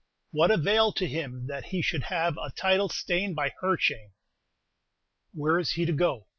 [0.31, 4.13] What avail to him that he should have a title stained by her shame?
[5.31, 6.25] Where is he to go?